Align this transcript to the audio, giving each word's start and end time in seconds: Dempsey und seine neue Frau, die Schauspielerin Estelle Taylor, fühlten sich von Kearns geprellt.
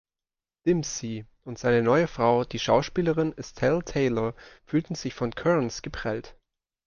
Dempsey 0.65 1.27
und 1.43 1.59
seine 1.59 1.83
neue 1.83 2.07
Frau, 2.07 2.43
die 2.43 2.57
Schauspielerin 2.57 3.37
Estelle 3.37 3.83
Taylor, 3.85 4.33
fühlten 4.65 4.95
sich 4.95 5.13
von 5.13 5.29
Kearns 5.29 5.83
geprellt. 5.83 6.35